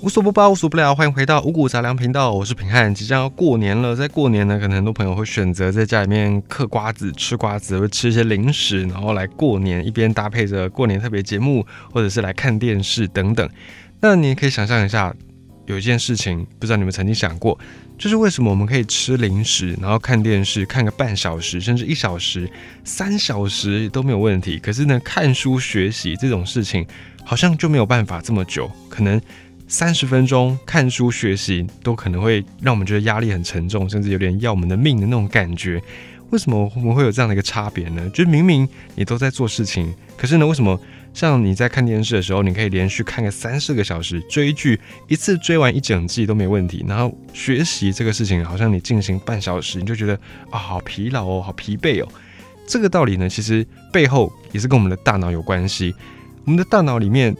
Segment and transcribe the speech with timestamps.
[0.00, 2.94] 无所不包，无所不聊，欢迎回到五谷杂粮频道，我是平汉。
[2.94, 13.50] 即将要过年了，在过年呢，可能很多朋友会选择在家里面嗑瓜子、吃瓜子，会吃一些零食，然后来过年，一边搭配着过年特别节目，或者是来看电视等等。
[14.00, 15.12] 那你也可以想象一下，
[15.66, 17.58] 有一件事情，不知道你们曾经想过，
[17.98, 22.48] 就是为什么我们可以吃零食，然后看电视，看个半小时，甚至一小时、
[22.84, 24.60] 三小时都没有问题。
[24.60, 26.86] 可是呢，看书学习这种事情，
[27.24, 29.20] 好像就没有办法这么久，可能。
[29.70, 35.80] 三十分钟看书学习都可能会让我们觉得压力很沉重，甚至有点要我们的命的那种感觉。
[36.30, 38.08] 为什么我们会有这样的一个差别呢？
[38.10, 40.78] 就是明明你都在做事情，可是呢，为什么
[41.12, 50.18] 像你在看电视的时候，你可以连续看个三四个小时，追剧一次追完一整季都没问题，然后学习这个事情好像你进行半小时，你就觉得
[50.50, 52.08] 啊好疲劳哦，好疲惫哦。
[52.66, 55.94] 这个道理呢，其实背后也是跟我们的大脑有关系。
[56.44, 57.36] 我们的大脑里面。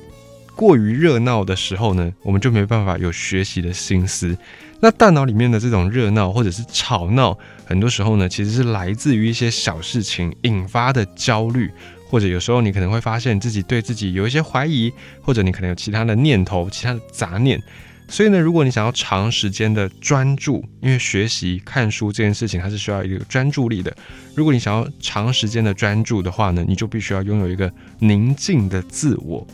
[0.59, 4.37] 过于热闹的时候呢，我们就没办法有学习的心思。
[4.81, 11.71] 那大脑里面的这种热闹或者是吵闹，很多时候呢，其实是来自于一些小事情引发的焦虑，
[12.09, 17.63] 或者有时候你可能会发现自己对自己有一些怀疑，或者你可能有其他的念头、其他的杂念。
[18.09, 23.97] 所以呢，如果你想要长时间的专注，因为学习看书这件事情它是需要一个专注力的。
[24.35, 29.47] 如果你想要长时间的专注的话呢，你就必须要拥有一个宁静的自我。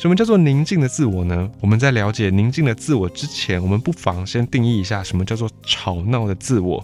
[0.00, 1.50] 什么叫做宁静的自我呢？
[1.60, 6.82] 我们在了解宁静的自我之前，我们不妨先定义一下什么叫做吵闹的自我。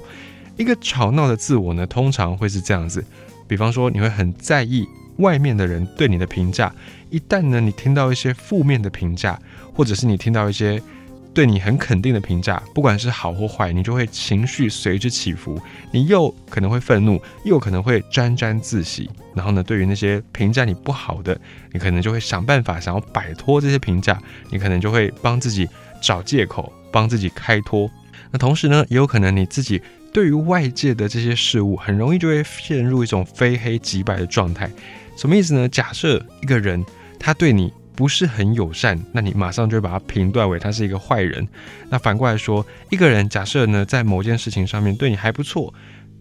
[0.58, 3.02] 一个吵闹的自我呢，通常会是这样子，
[3.48, 6.70] 比方说你会很在意外面的人对你的评价，
[7.08, 9.40] 一旦呢你听到一些负面的评价，
[9.72, 10.82] 或者是你听到一些。
[11.36, 15.60] 对你很肯定的评价，不管是好或坏，你就会情绪随之起伏。
[15.92, 19.10] 你又可能会愤怒，又可能会沾沾自喜。
[19.34, 21.38] 然后呢，对于那些评价你不好的，
[21.72, 24.18] 你可能就会想办法想要摆脱这些评价。
[24.50, 25.68] 你可能就会帮自己
[26.00, 27.90] 找借口，帮自己开脱。
[28.30, 29.82] 那同时呢，也有可能你自己
[30.14, 34.70] 对于外界的这些事物，很容易就会陷入一种非黑即白的状态。
[35.18, 35.68] 什么意思呢？
[35.68, 36.82] 假设一个人
[37.20, 37.70] 他对你。
[37.96, 41.48] 不是很友善，那你马上就会把他评断为他是一个坏人。
[41.88, 45.72] 那反过来说，一个人假设呢，在某件事情上面对你还不错，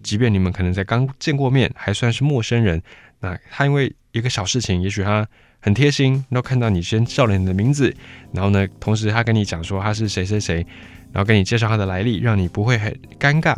[0.02, 2.82] 即便你们可能在刚见过面，还算是陌生人，
[3.20, 5.28] 那他因为一个小事情，也许他
[5.60, 7.94] 很贴心，然后看到你先叫了你的名字，
[8.32, 10.66] 然后呢，同时他跟你讲说他是谁谁谁，
[11.12, 13.56] 然后跟你介绍他的来历，让你不会很尴尬。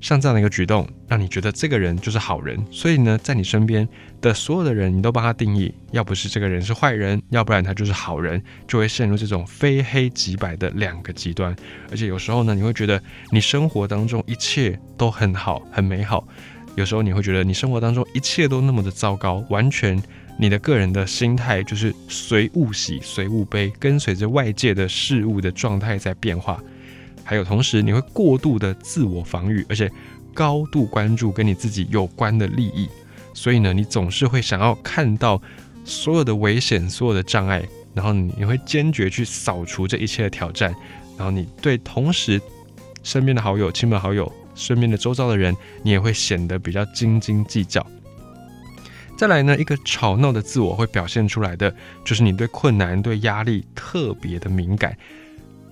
[0.00, 3.88] 像这样的一个举动，让你觉得这个人就是好人，所以呢，在你身边
[4.20, 11.54] 的所有的人，你都帮他定义，要不是这个人是坏人，要不然他就是好人，就会陷入这种非黑即白的两个极端。
[11.90, 16.22] 而且有时候呢，你会觉得你生活当中一切都很好、很美好；
[16.76, 20.00] 有时候你会觉得你生活当中一切都那么的糟糕，完全
[20.38, 26.62] 你的个人的心态就是随物喜、随物悲，跟随着外界的事物的状态在变化。
[27.28, 29.92] 还有，同时你会过度的自我防御，而且
[30.32, 32.88] 高度关注跟你自己有关的利益，
[33.34, 35.38] 所以呢，你总是会想要看到
[35.84, 37.62] 所有的危险、所有的障碍，
[37.92, 40.74] 然后你会坚决去扫除这一切的挑战，
[41.18, 42.40] 然后你对同时
[43.02, 47.86] 身边的好友、亲朋好友、身边的周遭的人，你也会显得比较斤斤计较。
[49.18, 51.74] 再来呢，一个吵闹的自我会表现出来的，
[52.06, 54.96] 就是你对困难、对压力特别的敏感。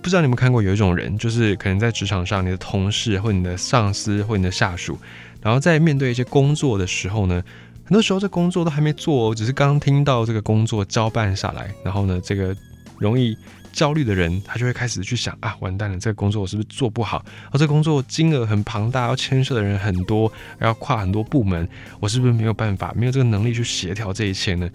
[0.01, 4.97] 不知道你们看过有一种人，就是可能在职场上，你的同事或你的上司或你的下属，
[5.41, 7.43] 然后在面对一些工作的时候呢，
[7.83, 12.55] 很多时候这工作都还没做，只是刚听到这个工作交办下来，然后呢，这个
[12.97, 13.37] 容易
[13.73, 17.25] 焦虑的人，他就会开始去想啊，完蛋了，这个工作我是不是做不好？
[17.51, 21.67] 而这工作金额很庞大，要牵涉的人很多，要跨很多部门，
[21.99, 24.69] 我是不是没有办法，没有这个能力去协调这一切呢？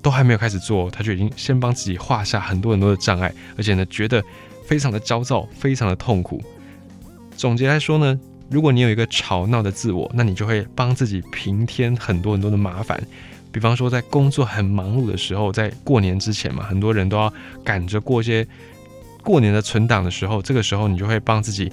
[0.00, 4.22] 都还没有开始做，他就已经先帮自己画下很多很多的障碍，而且呢，觉得。
[4.72, 6.42] 非常的焦躁，非常的痛苦。
[7.36, 8.18] 总结来说呢，
[8.48, 12.98] 如果你有一个吵闹的自我，那你就会帮自己平添很多很多的麻烦。
[13.52, 17.30] 比方说，在工作很忙碌的时候，在过年之前嘛，很多人都要
[17.62, 18.48] 赶着过些
[19.22, 21.70] 过年的存档的时候，这个时候你就会帮自己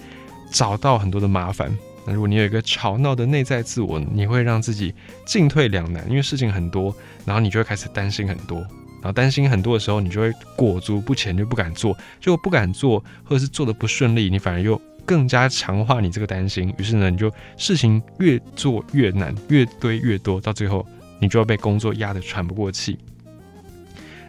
[0.51, 1.71] 找到很多的麻烦。
[2.05, 4.93] 那如果你有一个吵闹的内在自我，你会让自己
[5.25, 8.61] 进退两难，因为事情很多，然后你就会开始担心很多。
[9.01, 11.97] 然后担心很多的时候，你就会裹足不前，就不敢做。
[12.19, 16.73] 结果不敢做，或者是做的不顺利，你反而又更加强化你这个担心。
[16.77, 20.85] 于是呢，你就事情越做越难，越堆越多，到最后
[21.19, 22.99] 你就要被工作压得喘不过气。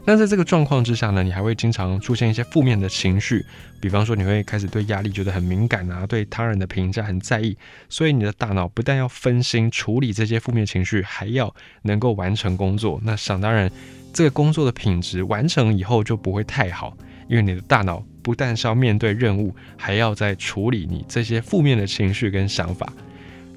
[0.07, 3.45] 那在这个状况之下呢，你还会经常出现一些负面的情绪，
[3.81, 7.57] 比方说你会开始对压力觉得很敏感啊，对他人的评价很在意。
[7.89, 13.01] 所以你的大脑不但要分心处理这些负面情绪，还要能够完成工作。
[13.03, 13.71] 那想当然。
[14.13, 16.97] 这个工作的品质完成以后就不会太好，
[17.29, 22.93] 因为你的大脑不但是要面对任务，还要在处理你这些负面的情绪跟想法。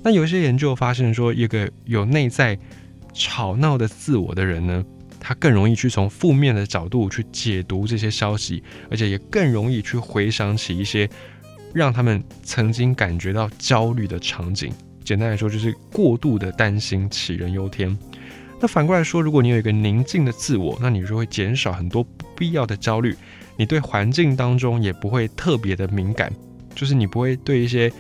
[0.04, 2.58] 那有一些研究发现说，一个有内在
[3.14, 4.84] 吵闹的自我的人呢，
[5.20, 8.62] 他更容易去从负面的角度去解读这些消息，
[8.92, 11.10] 而且也更容易去回想起一些
[11.74, 14.72] 让他们曾经感觉到焦虑的场景。
[15.04, 17.98] 简单来说，就是过度的担心，杞人忧天。
[18.64, 23.14] 那反过来说，如果你有一个宁静的自我，那你就会减少很多不必要的焦虑。
[23.58, 26.32] 你对环境当中也不会特别的敏感，
[26.74, 27.92] 就是你不会对一些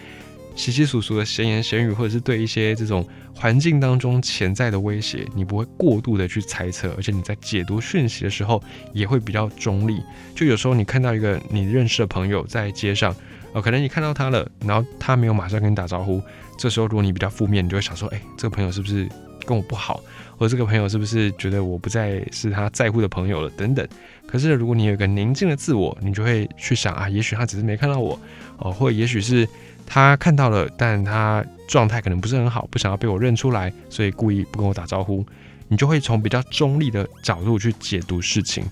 [0.55, 3.05] 稀稀疏疏的闲言闲语，或者是对一些这种
[3.35, 8.63] 环境当中潜在的威胁，你不会过度的去猜测，而且你在解读讯息的时候
[8.93, 10.01] 也会比较中立。
[10.33, 13.13] 就有时候你看到一个你认识的朋友在街上，
[13.53, 16.21] 呃，可能你看到他了，然后他没有马上跟你打招呼，
[16.57, 19.09] 这时候如果你比较负面，你就会想说，哎，这个朋友是不是
[19.45, 19.99] 跟我不好？
[20.37, 23.49] 或这个朋友是不是觉得我不再是他在乎的朋友了？
[23.51, 23.87] 等等。
[24.27, 28.19] 可是如果你有一个宁静的自我，你就会去想啊，也许他只是没看到我
[28.57, 29.47] 哦，或也许是
[29.85, 35.25] 他看到了，但他状态可能不是很好，不想要被我认出来，所以故意不跟我打招呼。
[35.67, 38.63] 你就会从比较中立的角度去解读事情。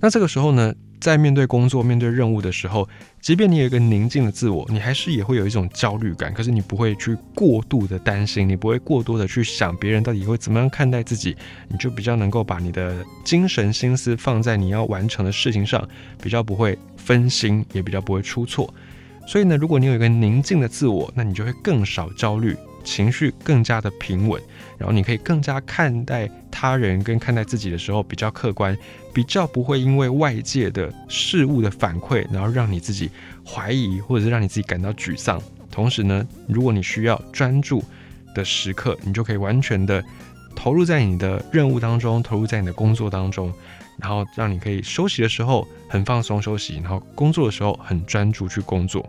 [0.00, 0.72] 那这个时候呢？
[1.00, 2.88] 在面对工作、面对任务的时候，
[3.22, 6.34] 即便你有一个宁静的自我，你还是也会有一种焦虑感。
[6.34, 11.36] 可是你不会去过度的担心，你不会过多的去想别人到底会怎么样看待自己，
[11.68, 15.88] 你就比较能够把你的精神心思放在你要完成的事情上，
[16.20, 18.74] 比较不会分心，也比较不会出错。
[19.24, 22.56] 所以呢，如果你有一个宁静的自我，那你就会更少焦虑。
[22.84, 24.42] 情绪更加的平稳，
[24.78, 28.76] 然后你可以更加看待他人跟看待自己的时候比较客观，
[29.12, 33.10] 比较不会因为外界的事物的反馈，然后让你自己
[33.46, 35.40] 怀疑或者是让你自己感到沮丧。
[35.70, 37.82] 同时呢，如果你需要专注
[38.34, 40.04] 的时刻，你就可以完全的
[40.54, 43.52] 投入在你的任务当中，投入在你的工作当中，
[43.98, 49.08] 然后让你可以休息的时候很放松休息，然后工作的时候很专注去工作。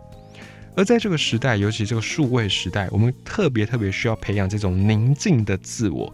[0.76, 6.12] 而在这个时代，尤其这个数位时代，我们特别特别需要培养这种宁静的自我。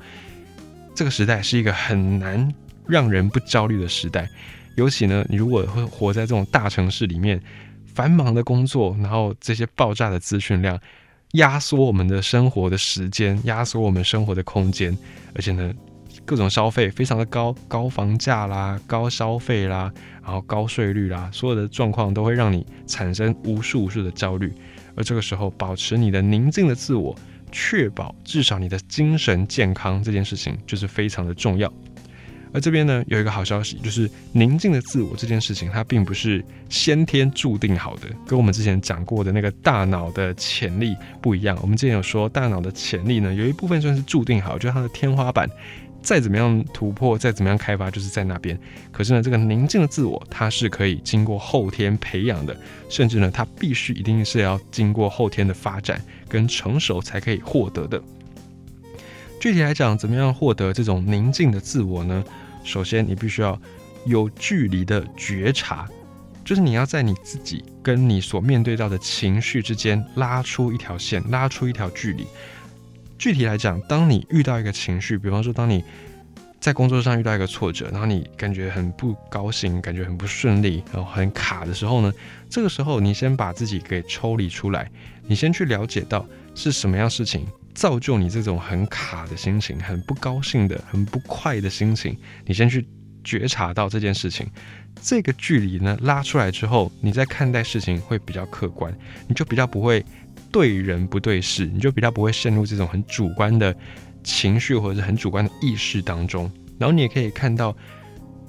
[0.95, 2.53] 这个时代是一个很难
[2.87, 4.29] 让人不焦虑的时代，
[4.77, 7.41] 尤其呢，你如果会活在这种大城市里面，
[7.87, 10.79] 繁忙的工作，然后这些爆炸的资讯量，
[11.33, 14.97] 压缩我们的生活的时间，压缩我们生活的空间，
[15.35, 15.73] 而且呢。
[16.31, 19.93] 各种消费非常的高，高房价啦，高消费啦，
[20.23, 24.53] 然后高税率啦，所有的状况都会让你产生无数无数的焦虑。
[24.95, 27.13] 而这个时候，保持你的宁静的自我，
[27.51, 31.69] 确保至少你的精神健康这件事情就是非常的重要。
[32.53, 41.59] 而这边呢，有一个好消息，就是宁静的自我这件事情，它并不是先天注定好的，跟我们之前讲过的那个大脑的潜力不一样。
[41.61, 45.51] 我们之前有说，大脑的潜力呢，有一部分算是注定好，就是它的天花板。
[46.03, 48.59] 再怎么样突破，再怎么样开发，就是在那边。
[48.91, 52.57] 可是呢，这个宁静的自我，它是可以经过后天培养的，
[52.89, 58.03] 甚至呢，它必须一定是要经过后天的发展跟成熟才可以获得的。
[59.39, 62.25] 具体来讲，怎么样获得这种宁静的自我呢？
[62.65, 63.59] 首先，你必须要
[64.05, 65.89] 有距离的觉察，
[66.45, 72.27] 就是你要在你自己跟你所面对到的情绪之间拉出一条线，拉出一条距离。
[73.21, 75.85] 具体来讲，当你遇到一个情绪，比方说，当你
[76.59, 82.11] 在工作上遇到一个挫折，然后你感觉很不高兴，感觉很不顺利，然后很卡的时候呢，
[82.49, 84.91] 这个时候你先把自己给抽离出来，
[85.27, 92.17] 你先去了解到是什么样事情造就你这种很卡的心情，很不高兴的、很不快的心情，
[92.47, 92.89] 你先去
[93.23, 94.49] 觉察到这件事情，
[95.03, 98.91] 这个距离呢拉出来之后，你在看待事情会比较客观，
[99.29, 100.03] 你就比较不会。
[100.53, 103.75] 对人不对事，你就比较不会陷入这种很主观的
[104.23, 106.51] 情绪或者是很主观的意识当中。
[106.79, 107.77] 然后你也可以看到，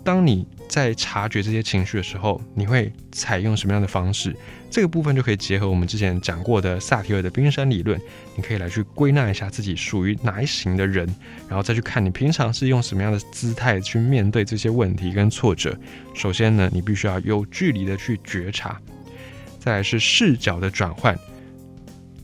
[0.04, 4.36] 当你在察觉这些情绪的时候，你会采用什么样的方式？
[4.70, 8.00] 这个部分就可以结合我们之前讲过的萨提尔的冰山理论，
[8.38, 11.06] 你可以来去归纳一下自己属于哪一型的人，
[11.50, 15.78] 然后再去看你平常是用什么样的姿态去面对这些问题跟挫折。
[16.16, 18.80] 首先呢，你必须要有距离的去觉察，
[19.60, 21.20] 再来是视角的转换。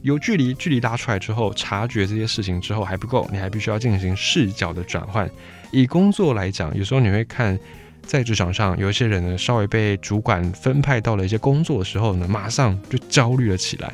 [0.07, 5.29] 有距离，距离拉出来之后，察觉这些事情之后还不够，你还必须要进行视角的转换。
[5.69, 7.59] 以工作来讲，有时候你会看，
[8.03, 13.93] 在职场上有一些人呢，稍微被主管分派到了一些工作的时候呢，马上就焦虑了起来。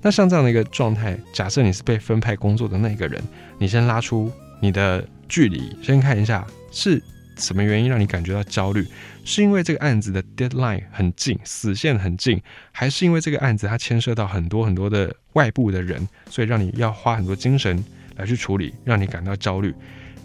[0.00, 3.22] 那像这样的一个状态，假设你是被分派工作的那个人，
[3.58, 7.00] 你先拉出你的距离，先看一下是。
[7.42, 8.86] 什么原因让你感觉到焦虑？
[9.24, 17.84] 是因为这个案子的 deadline 很近，死线很近，还是因为这个案子它牵涉到很多很多的外部的人，所以让你要花很多精神
[18.16, 19.74] 来去处理，让你感到焦虑？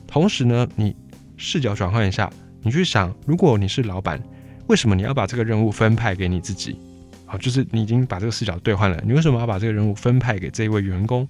[0.08, 0.96] 同时呢，你
[1.36, 2.32] 视角转换一下，
[2.62, 4.22] 你去想，如果你是老板，
[4.68, 6.80] 为什么你要把这个任务分派给你自己？
[7.26, 11.28] 好，就是你已经把这个视角兑换了，你为什么要把这个任务分派给这一位员工？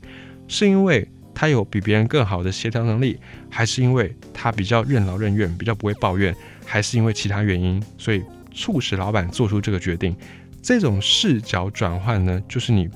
[0.48, 1.08] 是因为
[1.39, 10.15] 他有比别人更好的协调能力，还是因为他比较任劳任怨，比较不会抱怨，还是因为其他原因，所以促使老板做出这个决定？
[10.63, 12.89] 这种视角转换呢，就是你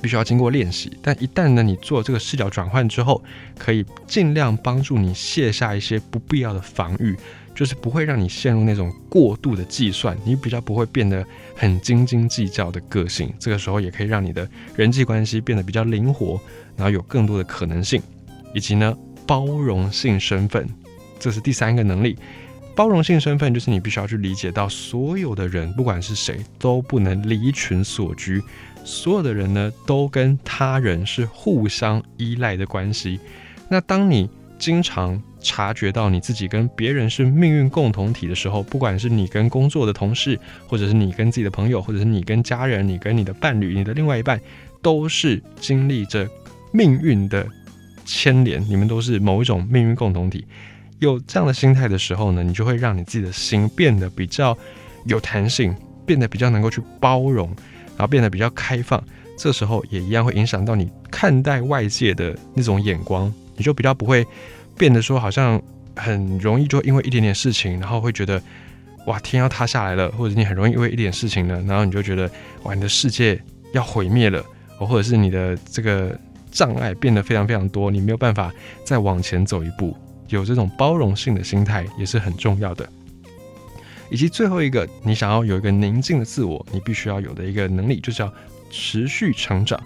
[0.00, 0.96] 必须要经过练习。
[1.02, 3.22] 但一旦呢，你做这个视角转换之后，
[3.58, 7.14] 可以尽量帮助你卸下一些不必要的防御，
[7.54, 13.32] 就是不会让你陷入那种过度的计算，你比较不会变得很斤斤计较的个性。
[13.38, 16.40] 这个时候也可以让你的人际关系变得比较灵活，
[16.76, 18.02] 然后有更多的可能性，
[18.54, 20.68] 以及呢，包容性身份，
[21.18, 22.16] 这是第三个能力。
[22.74, 28.42] 包容性身份就是你必须要去理解到，所有的人不管是谁都不能离群所居，
[28.82, 33.20] 所有的人呢都跟他人是互相依赖的关系。
[33.68, 34.26] 那当你
[34.58, 44.40] 经常察觉到你自己跟别人是命运共同体的时候，不管是你跟工作的同事，或者是你跟自己的朋友，或者是你跟家人、你跟你的伴侣、你的另外一半，
[44.80, 46.28] 都是经历着
[46.72, 47.46] 命运的
[48.04, 50.46] 牵连，你们都是某一种命运共同体。
[51.00, 54.56] 有这样的心态的时候呢，你就会让你自己的心变得比较
[55.06, 55.74] 有弹性，
[56.06, 57.48] 变得比较能够去包容，
[57.96, 59.02] 然后变得比较开放。
[59.36, 64.24] 这时候也一样会影响到你看待外界的那种眼光，你就比较不会
[64.76, 65.60] 变得说好像
[65.96, 68.42] 很容易就因为一点点事情，然后会觉得
[69.06, 72.30] 哇天要塌下来了，或者你很容易因为一点事情呢，然后你就觉得
[72.62, 73.40] 哇你的世界
[73.72, 74.44] 要毁灭了，
[74.78, 76.18] 或者是你的这个
[76.50, 78.52] 障碍变得非常非常多，你没有办法
[78.84, 79.96] 再往前走一步。
[80.28, 82.88] 有这种包容性的心态也是很重要的，
[84.08, 88.32] 以及最后一个，你想要有一个宁静的自我，你必须要有的一个能力，就叫
[88.70, 89.78] 持续成长。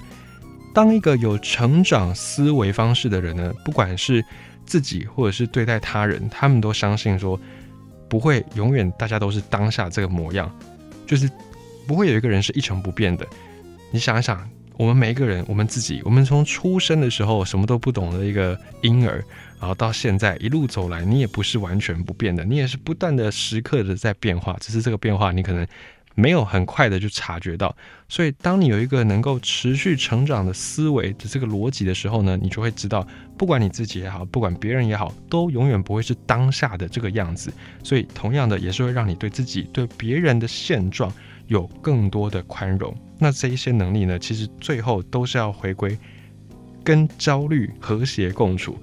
[0.72, 4.24] 当一个有成长思维方式的人呢，不管是
[4.66, 7.40] 自己或者是对待他人，他们都相信说，
[8.08, 10.54] 不会永远大家都是当下这个模样，
[11.06, 11.30] 就是
[11.86, 13.26] 不会有一个人是一成不变的。
[13.92, 14.46] 你想一想，
[14.76, 19.24] 我们每一个人，我们自己，我们从出生的时候什么都不懂的一个婴儿。
[19.58, 24.54] 然后到现在一路走来，你也不是完全不变的，你也是不断的、时刻的在变化。
[24.60, 25.66] 只是这个变化，你可能
[26.16, 27.72] 没有很快的就察觉到。
[28.08, 33.06] 所以，当你有一个能够持续成长的思维的这个逻辑的时候呢，你就会知道，
[33.38, 37.52] 不管你自己也好，不管别人也好，都永远不会是当下的这个样子。
[37.84, 41.12] 所以，同样的，也是会让你对自己、对别人的现状
[41.46, 42.92] 有更多的宽容。
[43.18, 45.96] 那这一些能力呢，其实最后都是要回归
[46.82, 48.76] 跟焦虑和谐共处。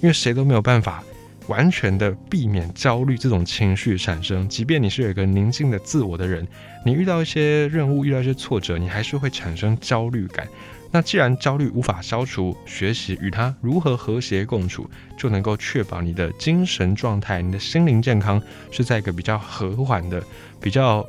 [0.00, 1.02] 因为谁都没有办法
[1.48, 6.46] 完全的避免焦虑这种情绪产生，即便你是有一个宁静的自我的人，
[6.84, 10.46] 你遇到一些任务、遇到一些挫折，你还是会产生焦虑感。
[10.90, 14.88] 那既然焦虑无法消除，学习与它如何和谐共处，
[15.18, 18.40] 就能够确保你的精神状态、你的心灵健康
[18.70, 20.22] 是在一个比较和缓的、
[20.60, 21.06] 比较。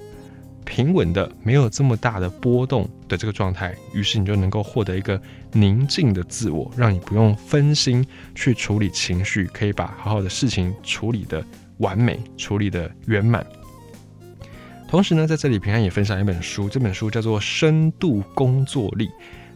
[0.65, 5.19] 平稳的，没有这么大的波动的这个状态，于是你就能够获得一个
[5.51, 11.43] 宁静的自我，让你不用分心去处理情绪，可以把好好的事情处理的
[11.77, 13.45] 完美，处理的圆满。
[14.87, 19.07] 同时呢，在这里平安也分享一本书，这本书叫做《深度工作力》。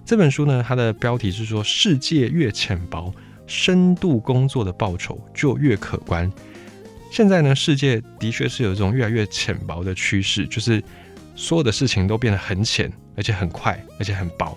[0.05, 3.13] 这本书呢，它的标题是说：世界越浅薄，
[3.47, 6.31] 深度工作的报酬就越可观。
[7.11, 10.83] 现在呢，世界的确是有一种越来越浅薄的趋势，就是。
[11.35, 14.55] 所有的事情都变得很浅，而且很快，而且很薄。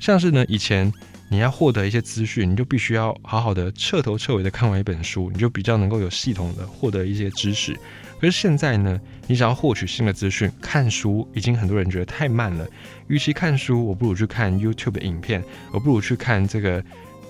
[0.00, 0.90] 像是呢，以前
[1.28, 7.78] 你要获得一些资讯，你就必须要好好的彻头彻尾的看完一本书，你就比较能够有系统的获得一些知识。
[8.18, 12.66] 可是现在呢，你想要获取新的资讯，看书已经很多人觉得太慢了。
[13.08, 16.82] 与其看书，我不如去看 YouTube 的影片，我不如去看这个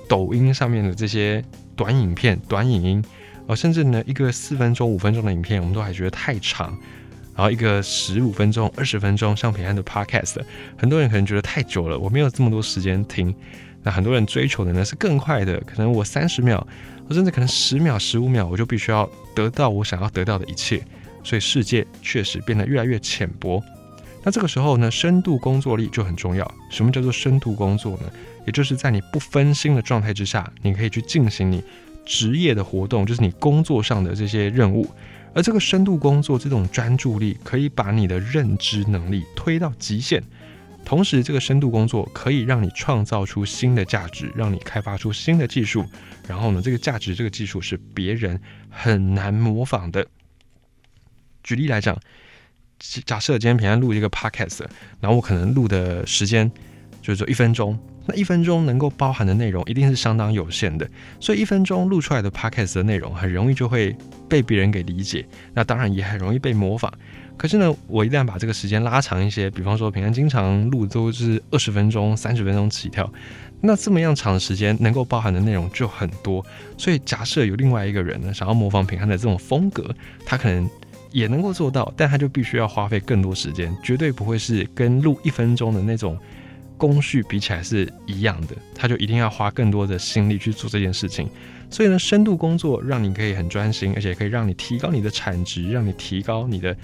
[0.09, 1.45] 抖音上面的这些
[1.77, 3.05] 短影片、短影音。
[3.47, 6.79] 哦，甚至呢，一个四分钟、五分钟的影片，我们都还觉得太长。
[7.41, 10.37] 然后一个十五分钟、二十分钟，像平安的 Podcast，
[10.77, 13.35] 很多人可能觉得太久了，我没有这么多时间听。
[13.83, 16.67] 那很多人追求的呢是更快的，可能我三十秒，
[17.11, 20.83] 甚至可能十秒、十五秒，我就必须要得到我想要得到的一切。
[21.25, 23.65] 所以世界确实变得越来越浅薄。
[24.23, 26.55] 那这个时候呢，深度工作力就很重要。
[26.69, 28.13] 什么叫做深度工作呢？
[28.47, 31.65] 也就是在你不分心的状态之下，你可以去进行你
[32.05, 34.87] 职业的活动，就是你工作上的这些任务。
[35.33, 40.23] 而这个深度工作，这种专注力，可以把你的认知能力推到极限。
[40.85, 45.85] 同时，这个深度工作可以让你创造出新的价值，让你开发出新的技术。
[46.27, 50.05] 然后呢，这个价值、这个技术是别人很难模仿的。
[51.45, 51.97] 举例来讲，
[53.05, 54.65] 假设今天平安录一个 podcast，
[55.01, 56.51] 然后我可能录的时间
[57.15, 57.79] 就是一分钟。
[58.07, 60.89] 那一分钟能够包含的内容一定是相当有限的，
[61.21, 63.95] 所以一分钟录出来的 podcast 的内容很容易就会
[64.29, 65.25] 被别人给理解，
[65.55, 66.93] 那当然也很容易被模仿。
[67.37, 73.11] 可是呢，我一旦把这个时间拉长一些，比方说平安经常录都是二十分钟、三十分钟起跳，
[73.61, 76.45] 那这么样长的时间能够包含的内容就很多。
[76.77, 79.95] 所以假设有另外一个人呢，想要模仿平安的这种风格，
[80.27, 80.69] 他可能
[81.13, 86.19] 也能够做到，但他就必须要花费更多时间，绝对不会是跟录一分钟的那种。
[86.81, 91.29] 工序比起来是一样的，他就一定要花更多的心力去做这件事情。
[91.69, 96.75] 所以呢，深度工作让你可以很专心，而且可以让你提高你的产值，让你提高你的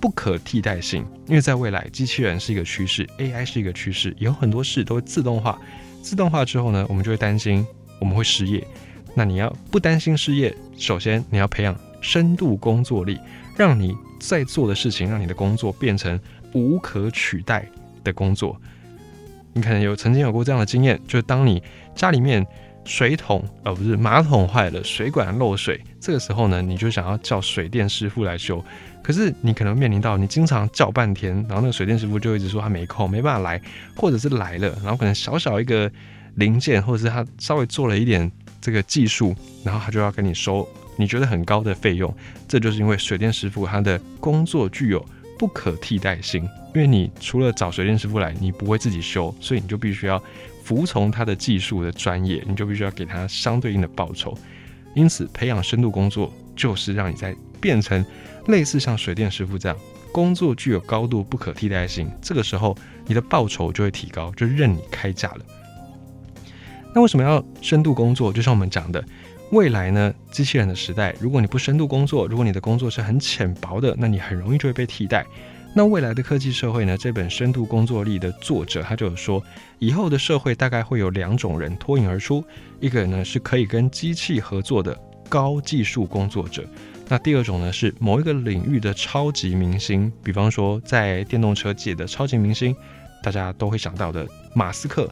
[0.00, 1.04] 不可替代性。
[1.26, 5.60] 因为在未来，机器人是一个趋势，AI 是一个趋势，有很多事都会自动化。
[6.00, 7.66] 自动化之后呢，我们就会担心
[8.00, 8.66] 我们会失业。
[9.14, 13.20] 那你要不担心失业，首先你要培养深度工作力，
[13.58, 16.18] 让你在做的事情，让你的工作变成
[16.54, 17.68] 无可取代
[18.02, 18.58] 的工作。
[19.54, 21.62] 你可能有曾经有过这样的经验，就是当你
[21.94, 22.46] 家里面
[22.84, 28.62] 水桶呃不是马桶坏了，水管漏水，这个时候呢，你就想要叫水电师傅来修，
[29.02, 33.60] 可是你可能面临到你经常叫半天，然后那个水电师傅就一直说他没空，没办法来，
[33.96, 35.90] 或者是来了，然后可能小小一个
[36.34, 38.30] 零件，或者是他稍微做了一点
[38.60, 39.34] 这个技术，
[39.64, 42.14] 然后他就要跟你收你觉得很高的费用，
[42.46, 45.04] 这就是因为水电师傅他的工作具有。
[45.38, 46.42] 不可替代性，
[46.74, 50.22] 因为你除了找水电师傅来，你不会自己修，所以你就必须要
[50.62, 54.36] 服从他的技术的专业，你就必须要给他相对应的报酬。
[54.94, 58.04] 因此，培养深度工作就是让你在变成
[58.46, 59.76] 类似像水电师傅这样
[60.12, 62.76] 工作具有高度不可替代性，这个时候
[63.06, 65.40] 你的报酬就会提高，就任你开价了。
[66.94, 68.32] 那为什么要深度工作？
[68.32, 69.04] 就像我们讲的。
[69.50, 70.12] 未来呢？
[70.32, 75.24] 机器人的时代，如果你不深度工作，如果你的工作是很浅薄的，那你很容易就会被替代。
[75.76, 76.96] 那未来的科技社会呢？
[76.96, 79.42] 这本《深度工作力》的作者他就有说，
[79.78, 82.44] 以后的社会大概会有两种人脱颖而出，
[82.80, 84.96] 一个呢是可以跟机器合作的
[85.28, 86.64] 高技术工作者，
[87.08, 92.74] 那第二种呢是某一个领域的超级明星，比方说在电动车界的超级明星，
[93.22, 95.08] 大家都会想到的马斯克，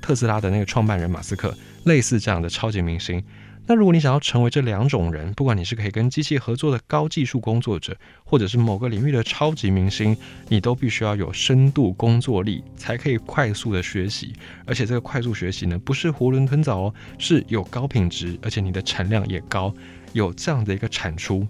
[0.00, 1.52] 特斯拉的那个创办人马斯克，
[1.84, 3.22] 类似这样的超级明星。
[3.68, 10.16] 那如果你想要成为这两种人，不管你是可以跟机器合作的高技术工作者，或者是某个领域的超级明星，
[10.48, 14.32] 你都必须要有深度工作力，才可以快速的学习。
[14.64, 19.74] 而且这个快速学习呢，不是囫囵吞枣哦，是有高品质，而且你的产量也高，
[20.12, 21.44] 有这样的一个产出。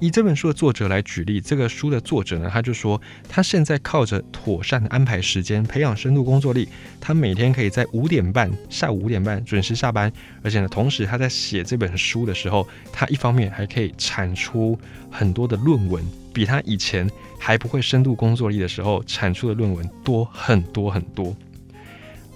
[0.00, 6.68] 以这本书的作者来举例，这个书的作者呢，他就说，他现在靠着妥善的安排时间，培养深度工作力，
[7.00, 14.78] 他每天可以在五点半，下午五点半准时下班，而且呢，同时他在写这本书的时候，他一方面还可以产出
[15.10, 21.34] 很多的论文，比他以前还不会深度工作力的时候产出的论文多很多很多。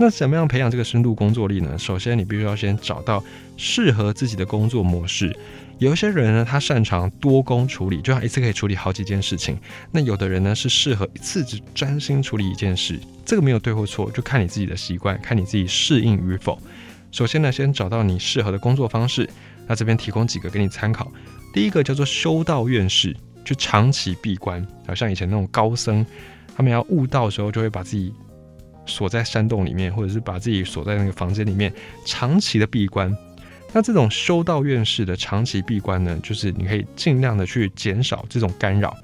[0.01, 1.77] 那怎么样培养这个深度工作力呢？
[1.77, 3.23] 首先，你必须要先找到
[3.57, 5.37] 适合自己的工作模式。
[5.79, 9.57] 有一些人呢，他擅长多工处理，就像一次可以处理好几件事情。
[9.93, 12.99] 那有的人呢，是适合一次只专心处理一件事。
[13.25, 16.61] 这个没有对或错，就看你自己的习惯，看你自己适应与否。
[17.12, 19.29] 首先呢，先找到你适合的工作方式。
[19.69, 21.12] 那这边提供几个给你参考。
[21.55, 26.05] 第一个叫做修道院士，就长期闭关，好像以前那种高僧，
[26.57, 28.12] 他们要悟道的时候，就会把自己
[28.85, 31.73] 锁在山洞里面，或者是把自己锁在那个房间里面，
[32.05, 33.17] 长期的闭关。
[33.72, 38.96] 那这种修道院式的长期闭关呢，就是你可以尽量的去减少这种干扰，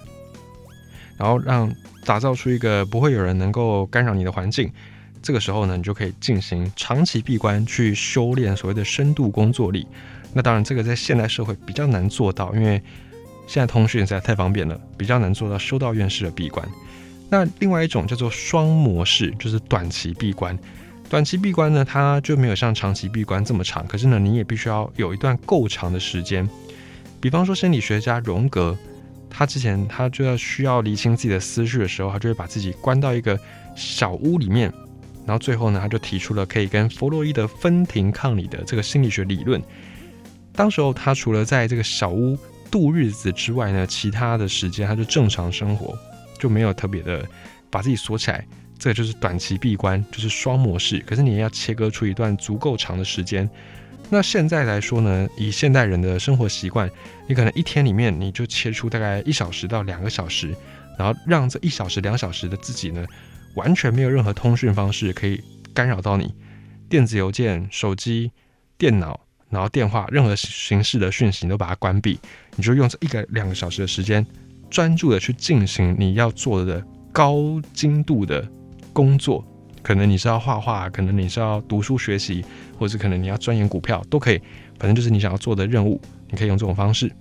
[1.18, 1.70] 然后让
[2.04, 4.70] 打造出一个不会有人能够干扰你的环境。
[5.22, 9.86] 这个时候呢，你就可以进行长期闭关去修炼所谓的深度工作力。
[10.32, 12.82] 那当然，这个在现代社会比较难做到，因为
[13.46, 16.66] 现在通讯实在太方便了，比较难做到修道院式的闭关。
[17.30, 20.58] 那另外一种叫做双模式，就是短期闭关。
[21.14, 23.86] 短期闭关呢，它就没有像长期闭关这么长。
[23.86, 26.44] 可是呢，你也必须要有一段够长的时间。
[27.20, 28.76] 比方说，心理学家荣格，
[29.30, 33.38] 他之前他就要需要理清自己的思绪的时候，他就会把自己关到一个
[33.76, 34.72] 小屋里面。
[35.24, 39.62] 然后最后呢，他就提出了可以跟弗洛伊德分庭抗礼的这个心理学理论。
[40.52, 42.36] 当时候他除了在这个小屋
[42.72, 45.96] 度日子之外呢，其他的时间他就正常生活，
[46.40, 47.24] 就没有特别的
[47.70, 48.44] 把自己锁起来。
[48.78, 50.98] 这个就是短期闭关，就是双模式。
[51.06, 53.48] 可是你也要切割出一段足够长的时间。
[54.10, 56.90] 那现在来说呢，以现代人的生活习惯，
[57.26, 60.54] 你可能一天里面你就切出大概一小时到两个小时，
[60.98, 63.04] 然后让这一小时、两小时的自己呢，
[63.54, 66.34] 完全没有任何通讯方式可以干扰到你，
[66.88, 68.30] 电子邮件、手机、
[68.76, 72.20] 电脑，然后电话，任何形式的讯息你都把它关闭。
[72.56, 74.24] 你就用这一个两个小时的时间，
[74.70, 78.46] 专注的去进行你要做的高精度的。
[78.94, 79.44] 工作
[79.82, 82.42] 可能你是要画画，可能你是要读书学习，
[82.78, 84.40] 或者可能你要钻研股票，都可以。
[84.78, 87.12] 反正就是你想要做的任务，你可以用这种方式。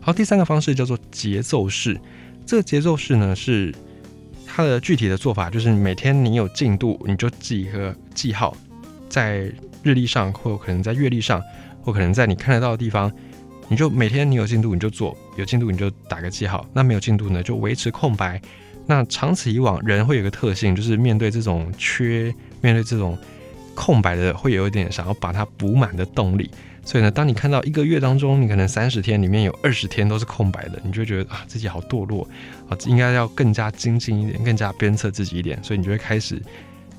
[0.00, 1.98] 好，第三个方式叫做节奏式。
[2.44, 3.72] 这个节奏式呢，是
[4.44, 8.56] 它的具体的做法，就是每天你有进度，你就记一个记号，
[9.08, 11.40] 在日历上，或可能在月历上，
[11.82, 13.10] 或可能在你看得到的地方，
[13.68, 16.66] 你就每天你有进度你就做，有进度你就打个记号。
[16.72, 18.42] 那没有进度呢，就维持空白。
[18.86, 23.16] 那长此以往，人会有个特性，就是面对这种缺，面对这种
[23.74, 26.50] 空白的，会有一点想要把它补满的动力。
[26.84, 32.28] 所以呢，当你看到一个月当中，你可能三十天里面有二十天都是空白的，你就觉得啊自己好堕落
[32.68, 35.58] 啊，应该要更加精进一点，更加鞭策自己一点。
[35.64, 36.42] 所以你就会开始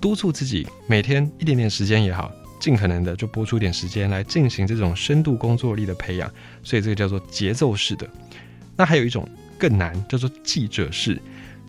[0.02, 6.28] 督促自己，每天一点点时间也好，尽可能的就拨出点时间来进行这种深度工作力的培养。
[6.64, 8.10] 所以这个叫做节奏式的。
[8.76, 11.22] 那还有一种更难，叫做记者式。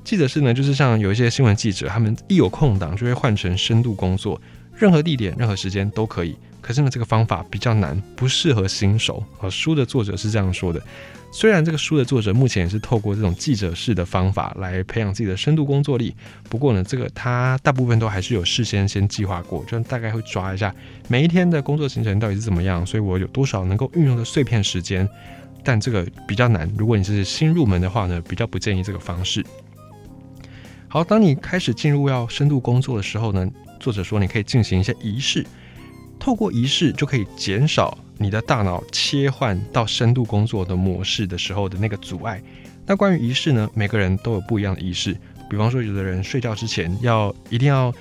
[0.07, 4.40] 记者式呢，就是像有一些新闻记者，他们一有空档就会换成深度工作，
[4.77, 6.37] 任何地点、任何时间都可以。
[6.61, 9.21] 可是呢，这个方法比较难，不适合新手。
[9.40, 10.81] 啊，书的作者是这样说的。
[11.33, 16.14] 虽然这个书的作者目前也是透过这种记者式的方法来培养自己的深度工作力，
[16.49, 20.73] 不过呢，这个他大部分都还是有事先先计划过，就大概会抓一下
[21.09, 25.09] 每一天的工作行程到底是怎么样，所以我有多少能够运用的碎片时间。
[25.64, 29.45] 但这个比较难，如果你是新入门的话呢，比较不建议这个方式。
[30.88, 33.46] 好，当你开始进入要深度工作的时候呢，
[33.81, 35.44] 作者说你可以进行一些仪式。
[36.18, 42.42] 透过仪式就可以减少你的大脑切换到深度工作的模式的时候的那个阻碍。
[42.87, 43.68] 那关于仪式呢？
[43.75, 45.14] 每个人都有不一样的仪式。
[45.51, 47.92] 比方说，有的人睡觉之前要一定要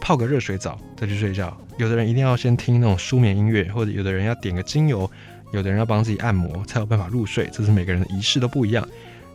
[0.00, 5.08] 泡个热水澡再去睡觉；有的人一定要先听那种舒眠音乐，或者有的人要点个精油；
[5.52, 7.48] 有的人要帮自己按摩才有办法入睡。
[7.52, 8.86] 这是每个人的仪式都不一样。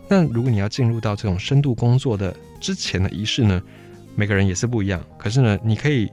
[0.08, 3.62] 那如果你要进入到这种深度工作的之前的仪式呢？
[4.14, 5.04] 每个人也是不一样。
[5.18, 6.10] 可是呢，你可以。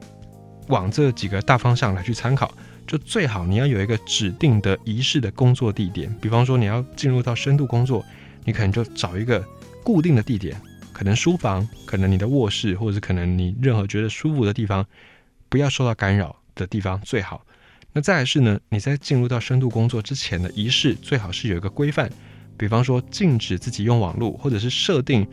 [0.70, 2.50] 往这几个大方向来去参考，
[2.88, 6.10] 就最好你要有一个指定的仪式的工作地点。
[6.22, 8.02] 比方说你要进入到深度工作，
[8.46, 9.46] 你可能就找一个
[9.84, 10.56] 固定的地点，
[10.94, 14.86] 可能书房，可能你的卧室，或者是可能你任何觉得舒服的地方，
[15.50, 17.46] 不要受到干扰的地方最好。
[17.92, 22.10] 那再来是呢，你在进入到深度工作之前的仪式，最好是有一个规范，
[22.58, 25.28] 比方说禁止自己用网络，或者是设定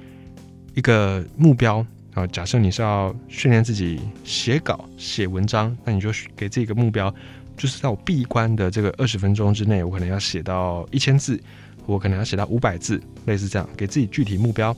[0.74, 1.85] 一个目标。
[2.14, 7.14] 啊，假设你是要训练自己写稿、写文章，那你就给自己一个目标，
[7.56, 11.40] 就是在我闭关的这个二十分钟之内，我可能要写到一千字，
[11.87, 14.76] 我可能要写到五百字，类似这样，给自己具体目标。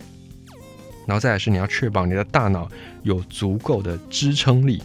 [1.07, 2.71] 然后再来是你要确保你的大脑
[3.03, 4.83] 有足够的支撑力，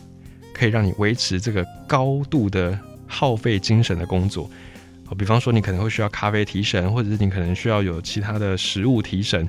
[0.54, 4.50] 可以让你维持这个高度的耗费精神的工作。
[5.16, 9.48] 比方说你可能会需要咖啡提神，或者是你可能需要有其他的食物提神，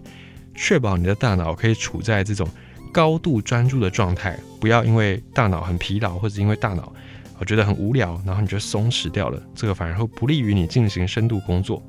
[0.54, 2.48] 确保你的大脑可以处在这种。
[2.90, 6.90] 高度专注的状态，不要因为大脑很疲劳，或者因为大脑
[7.38, 11.82] 我觉得很无聊，然后你就松弛掉了，这个反而会不利于你进行深度工作。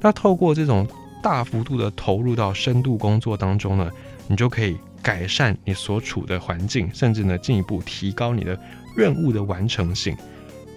[0.00, 0.86] 那透过这种
[1.20, 3.90] 大幅度的投入到深度工作当中呢，
[4.28, 8.56] 你就可以改善你所处的环境，甚至呢进一步提高你的
[8.96, 10.16] 任务的完成性。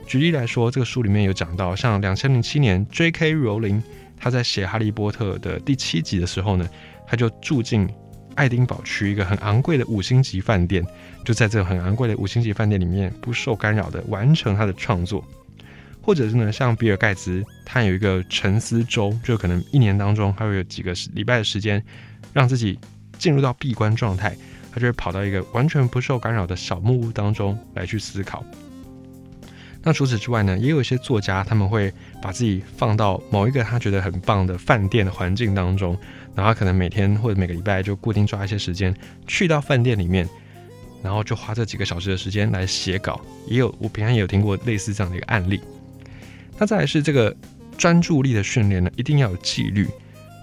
[0.06, 3.34] 举例来说，这个书里面有讲到，像两千零七年 J.K.
[3.34, 3.82] 罗琳
[4.18, 6.70] 他在写《哈利波特》的第七集的时候呢，
[7.08, 7.90] 他就住进。
[8.36, 10.86] 爱丁堡区一个很昂贵的五星级饭店，
[11.24, 15.24] 就在这个很昂贵的五星级饭店里面，不受干扰的完成他的创作。
[16.02, 21.82] 或者是呢，像比尔盖茨，他有一个沉思周，就可能一年当中他会有几个礼拜的时间，
[22.34, 22.78] 让自己
[23.18, 24.36] 进入到闭关状态，
[24.70, 28.44] 他就会跑到一个完全不受干扰的小木屋当中来去思考。
[29.88, 35.96] 那除此之外呢，也有一些作家，他们会把自己放到某一个他觉得很棒的饭店的环境当中，
[36.34, 38.92] 然后可能每天或者每个礼拜就固定抓一些时间
[39.28, 40.28] 去到饭店里面，
[41.04, 43.22] 然后就花这几个小时的时间来写稿。
[43.46, 45.62] 也有我平常也有听过类似这样的一个案例。
[46.58, 47.36] 那再来是这个
[47.78, 49.88] 专注力的训练呢，一定要有纪律。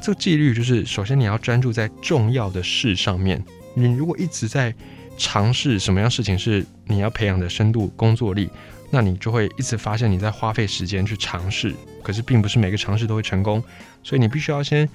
[0.00, 3.42] 这个纪律就是首先你要专注在重要的事上面。
[3.74, 4.72] 你如果一直在
[5.16, 8.48] 尝试什么样事情是你要培养的深度工作力。
[8.94, 13.64] 那你就会一直发现你在花费时间去尝试，可是并不是每个尝试都会成功，
[14.02, 14.86] 所以你必须要先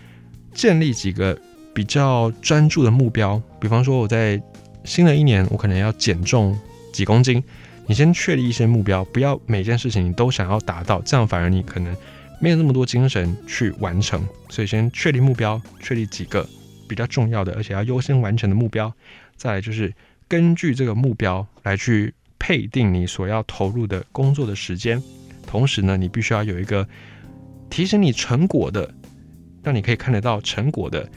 [0.53, 1.36] 建立几个
[1.73, 3.41] 比较专注的目标。
[3.60, 4.39] 比方说，我在
[4.84, 6.56] 新的一年，我可能要减重
[6.93, 7.43] 几公斤，
[7.88, 11.97] 你先确立一些目标，不要每件事情你都想要达到，这样反而你可能
[12.39, 14.23] 没有那么多精神去完成。
[14.49, 16.47] 所以先确立目标，确立几个
[16.88, 18.93] 比较重要的，而且要优先完成的目标，
[19.36, 19.91] 再来就是
[20.27, 22.13] 根据这个目标来去。
[22.39, 25.01] 配定你所要投入的工作的时间，
[25.47, 26.87] 同时呢，你必须要有一个
[27.67, 28.93] 提醒你成果的，
[29.63, 31.09] 让你可以看得到成果的，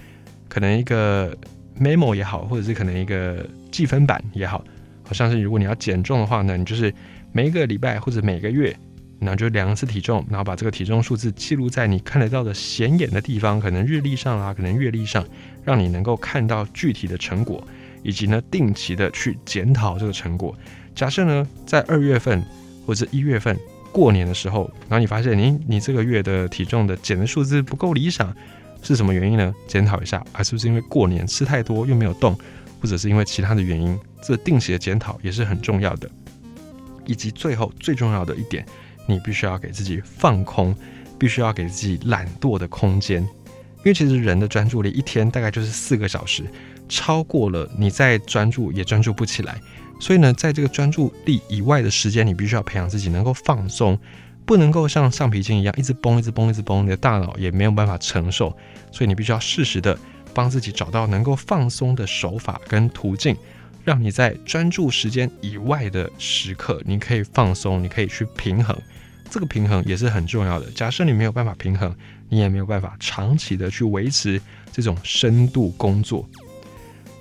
[0.49, 1.37] 可能一个
[1.79, 4.65] memo 也好，或者是可能一个计分板也好，
[5.05, 6.93] 好像是如果你要减重的话呢，你就是
[7.33, 8.75] 每一个礼拜或者每个月，
[9.21, 15.23] 然后就量一次体重，然后把这个体重数字记录在你看得到的显眼的地方，可能日历上啊，可能月历上，
[15.65, 17.63] 让你能够看到具体的成果，
[18.03, 20.55] 以及呢定期的去检讨这个成果。
[20.95, 22.43] 假设呢在二月份
[22.87, 23.59] 或者一月份
[23.93, 28.35] 过年的时候，然后你发现你你这个月的体重的减的数字不够理想。
[28.83, 29.55] 是什么原因呢？
[29.67, 32.35] 检讨一下，啊，是不是因为过年吃太多又没有动，
[32.81, 33.95] 或者是因为其他的原因？
[34.23, 36.11] 这定期的检讨也是很重要的。
[37.05, 38.65] 以及最后最重要的一点，
[39.07, 40.75] 你必须要给自己放空，
[41.19, 43.21] 必须要给自己懒惰的空间。
[43.21, 46.45] 因为其实人的专注力一天大概就是四个小时，
[46.91, 49.59] 超过了你再专注也专注不起来。
[49.99, 53.99] 所以呢，在这个专注力以外的时间，你必须要培养自己能够放松。
[54.47, 58.49] 不能够像橡皮筋一样一直绷、一直绷、一直绷，你的大脑也没有办法承受，
[58.91, 59.97] 所以你必须要适时的
[60.35, 63.37] 帮自己找到能够放松的手法跟途径，
[63.85, 68.77] 让你在专注时间以外的时刻，你可以放松，你可以去平衡。
[69.31, 70.69] 这个平衡也是很重要的。
[70.73, 71.95] 假设你没有办法平衡，
[72.29, 74.41] 你也没有办法长期的去维持
[74.73, 76.29] 这种深度工作。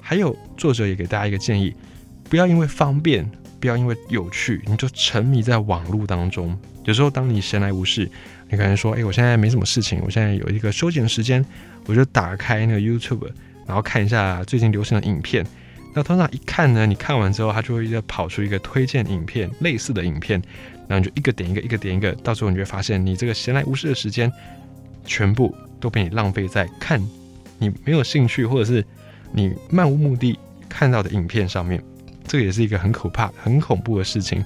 [0.10, 1.72] 还有作者也给大家一个建议，
[2.32, 3.30] 不要因为方便。
[3.60, 6.58] 不要因为有趣，你就沉迷在网络当中。
[6.86, 8.10] 有时候，当你闲来无事，
[8.50, 11.45] 你可能说：“哎，我现在没什么事情，我现在有一个休闲时间，
[11.86, 13.30] 我就打开那个 YouTube，
[13.67, 15.45] 然后看一下最近流行的影片。”
[15.93, 20.41] 那通常一看呢，你看完之后，它就会跑出一个推荐影片，类似的影片，
[20.88, 24.32] 然后你就一个点一个，一个点一个，到时候你就会发现，你这个闲来无事的时间，
[25.06, 27.00] 全部都被你浪费在看
[27.60, 28.84] 你没有兴趣，或者是
[29.32, 30.38] 你漫无目的
[30.68, 31.84] 看到的影片上面。
[32.28, 34.44] 这个也是一个很可怕、很恐怖的事情。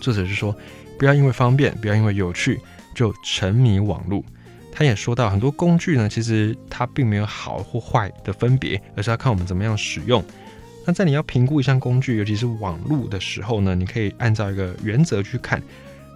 [0.00, 0.52] 作者是说，
[0.98, 2.58] 不要因为方便，不要因为有趣
[2.92, 4.24] 就沉迷网络。
[4.72, 10.24] 他也说到，很多工具呢，其实它并没有好或坏的分别，而是要看我们怎么样使用。
[10.84, 15.62] 那在你要评估一项工具，尤其是网络的时候呢，你可以按照一个原则去看，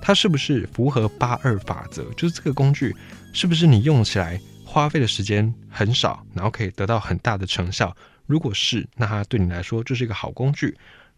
[0.02, 2.96] 它是不是符合八二法则，就是这个工具
[3.33, 4.40] 是不是你用起来
[4.76, 7.96] 花费的时间很少，然后可以得到很大的成效。
[8.26, 10.68] 如果是，那它对你来说就是一个好工具；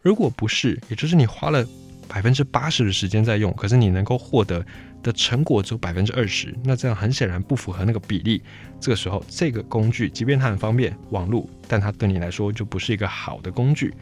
[0.01, 1.67] 如果不是，也就是你花了
[2.07, 4.65] 百分之八十的时间在用，可是你能够获得
[5.03, 8.41] 的成果只有百分之二十，那这样很显然不符合那个比例。
[8.79, 13.93] 这个时候，这个工具即便它很方便，网络，但它对你来说就不是一个好的工具。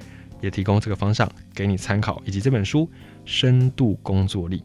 [0.43, 2.81] 也提供这个方向给你参考，以及这本书
[3.25, 4.59] 《深度工作力》。